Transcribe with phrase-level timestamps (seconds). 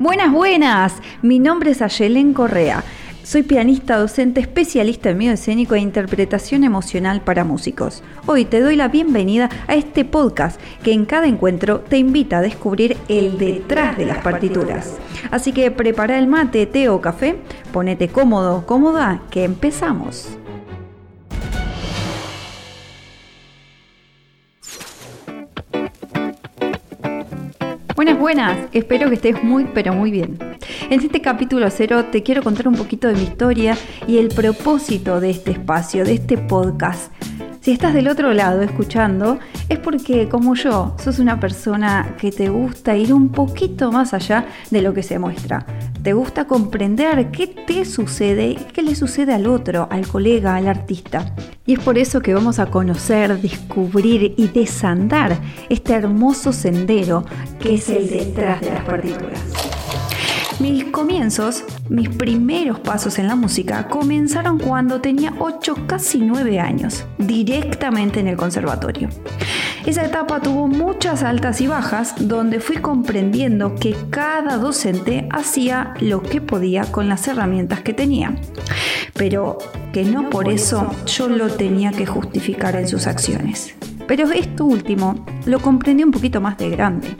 [0.00, 0.94] Buenas, buenas.
[1.22, 2.84] Mi nombre es Ayelen Correa.
[3.24, 8.04] Soy pianista, docente, especialista en medio escénico e interpretación emocional para músicos.
[8.26, 12.42] Hoy te doy la bienvenida a este podcast que en cada encuentro te invita a
[12.42, 14.96] descubrir el detrás de las partituras.
[15.32, 17.34] Así que prepara el mate, té o café,
[17.72, 20.38] ponete cómodo, cómoda, que empezamos.
[27.98, 30.38] Buenas, buenas, espero que estés muy pero muy bien.
[30.88, 33.76] En este capítulo cero te quiero contar un poquito de mi historia
[34.06, 37.12] y el propósito de este espacio, de este podcast.
[37.60, 42.50] Si estás del otro lado escuchando, es porque como yo, sos una persona que te
[42.50, 45.66] gusta ir un poquito más allá de lo que se muestra.
[46.00, 50.68] Te gusta comprender qué te sucede y qué le sucede al otro, al colega, al
[50.68, 51.34] artista.
[51.68, 57.26] Y es por eso que vamos a conocer, descubrir y desandar este hermoso sendero
[57.60, 59.38] que es el detrás de las partituras.
[60.60, 67.04] Mis comienzos, mis primeros pasos en la música, comenzaron cuando tenía 8, casi 9 años,
[67.18, 69.10] directamente en el conservatorio.
[69.88, 76.22] Esa etapa tuvo muchas altas y bajas, donde fui comprendiendo que cada docente hacía lo
[76.22, 78.34] que podía con las herramientas que tenía,
[79.14, 79.56] pero
[79.94, 83.74] que no por eso yo lo tenía que justificar en sus acciones.
[84.06, 87.16] Pero esto último lo comprendí un poquito más de grande.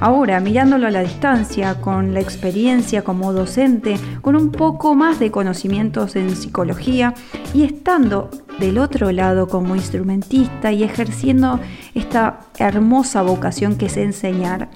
[0.00, 5.30] Ahora, mirándolo a la distancia, con la experiencia como docente, con un poco más de
[5.30, 7.14] conocimientos en psicología
[7.54, 8.30] y estando
[8.60, 11.60] del otro lado como instrumentista y ejerciendo
[11.94, 14.68] esta hermosa vocación que es enseñar,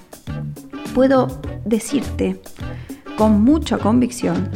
[0.95, 1.27] puedo
[1.65, 2.41] decirte
[3.15, 4.49] con mucha convicción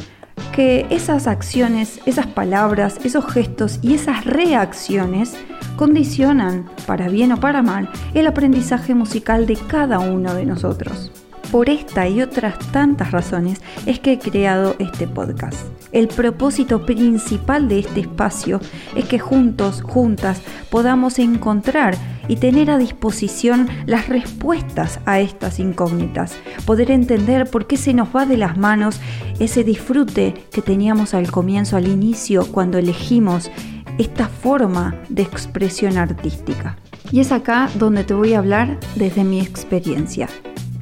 [0.51, 5.35] que esas acciones, esas palabras, esos gestos y esas reacciones
[5.75, 11.11] condicionan, para bien o para mal, el aprendizaje musical de cada uno de nosotros.
[11.51, 15.59] Por esta y otras tantas razones es que he creado este podcast.
[15.91, 18.59] El propósito principal de este espacio
[18.95, 21.95] es que juntos, juntas, podamos encontrar
[22.27, 26.35] y tener a disposición las respuestas a estas incógnitas,
[26.65, 28.99] poder entender por qué se nos va de las manos
[29.39, 33.51] ese disfrute que teníamos al comienzo, al inicio, cuando elegimos
[33.97, 36.77] esta forma de expresión artística.
[37.11, 40.27] Y es acá donde te voy a hablar desde mi experiencia.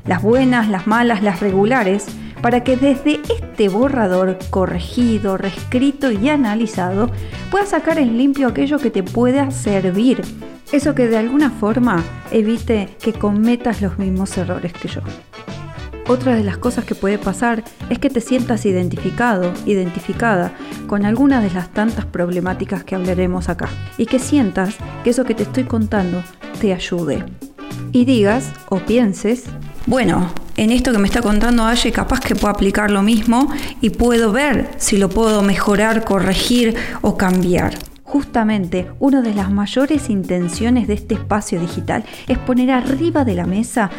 [0.06, 2.08] Las buenas, las malas, las regulares,
[2.42, 7.10] para que desde este borrador corregido, reescrito y analizado
[7.50, 10.22] puedas sacar en limpio aquello que te pueda servir.
[10.72, 15.02] Eso que de alguna forma evite que cometas los mismos errores que yo.
[16.08, 20.54] Otra de las cosas que puede pasar es que te sientas identificado, identificada
[20.86, 25.34] con alguna de las tantas problemáticas que hablaremos acá y que sientas que eso que
[25.34, 26.22] te estoy contando
[26.60, 27.24] te ayude.
[27.94, 29.46] Y digas o pienses,
[29.86, 33.48] bueno, en esto que me está contando Aye capaz que puedo aplicar lo mismo
[33.80, 37.76] y puedo ver si lo puedo mejorar, corregir o cambiar.
[38.04, 43.46] Justamente una de las mayores intenciones de este espacio digital es poner arriba de la
[43.46, 43.90] mesa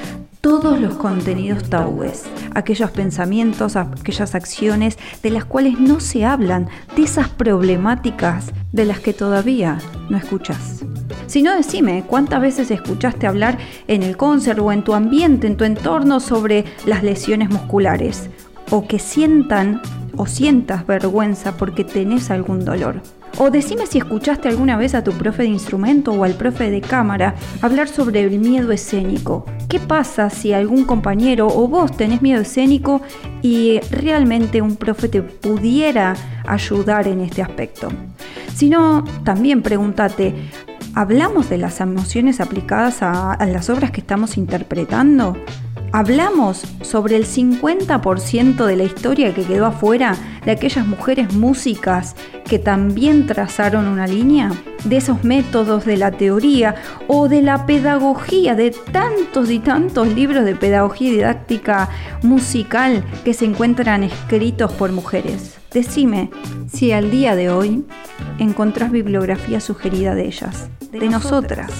[0.44, 2.24] todos los contenidos tabúes,
[2.54, 9.00] aquellos pensamientos, aquellas acciones de las cuales no se hablan, de esas problemáticas de las
[9.00, 9.78] que todavía
[10.10, 10.84] no escuchas.
[11.28, 13.56] Si no, decime cuántas veces escuchaste hablar
[13.88, 18.28] en el concert o en tu ambiente, en tu entorno sobre las lesiones musculares,
[18.70, 19.80] o que sientan
[20.16, 23.00] o sientas vergüenza porque tenés algún dolor.
[23.38, 26.80] O decime si escuchaste alguna vez a tu profe de instrumento o al profe de
[26.80, 29.44] cámara hablar sobre el miedo escénico.
[29.68, 33.02] ¿Qué pasa si algún compañero o vos tenés miedo escénico
[33.42, 36.14] y realmente un profe te pudiera
[36.46, 37.88] ayudar en este aspecto?
[38.54, 40.34] Si no, también pregúntate,
[40.94, 45.36] ¿hablamos de las emociones aplicadas a, a las obras que estamos interpretando?
[45.96, 52.16] Hablamos sobre el 50% de la historia que quedó afuera de aquellas mujeres músicas
[52.46, 54.50] que también trazaron una línea,
[54.82, 56.74] de esos métodos de la teoría
[57.06, 61.88] o de la pedagogía, de tantos y tantos libros de pedagogía didáctica
[62.24, 65.58] musical que se encuentran escritos por mujeres.
[65.72, 66.28] Decime
[66.66, 67.84] si al día de hoy
[68.40, 71.70] encontrás bibliografía sugerida de ellas, de, nosotras.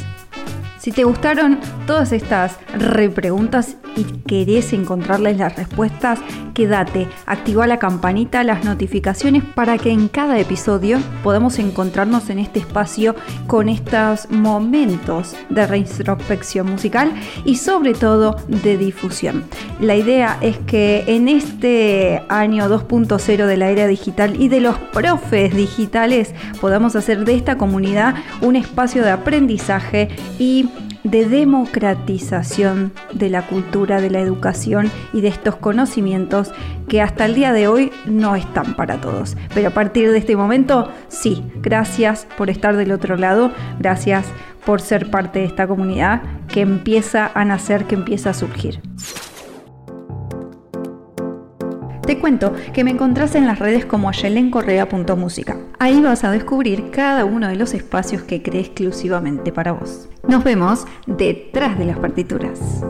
[0.85, 6.19] Si te gustaron todas estas repreguntas y querés encontrarles las respuestas,
[6.53, 12.59] quédate, activa la campanita, las notificaciones para que en cada episodio podamos encontrarnos en este
[12.59, 13.15] espacio
[13.47, 17.15] con estos momentos de reintrospección musical
[17.47, 19.45] y sobre todo de difusión.
[19.81, 24.77] La idea es que en este año 2.0 de la era digital y de los
[24.79, 30.69] profes digitales podamos hacer de esta comunidad un espacio de aprendizaje y
[31.05, 36.53] de democratización de la cultura, de la educación y de estos conocimientos
[36.89, 39.37] que hasta el día de hoy no están para todos.
[39.55, 44.27] Pero a partir de este momento, sí, gracias por estar del otro lado, gracias
[44.65, 48.81] por ser parte de esta comunidad que empieza a nacer, que empieza a surgir.
[52.07, 55.57] Te cuento que me encontrás en las redes como ayelencorrea.música.
[55.79, 60.09] Ahí vas a descubrir cada uno de los espacios que creé exclusivamente para vos.
[60.29, 62.85] Nos vemos detrás de las partituras.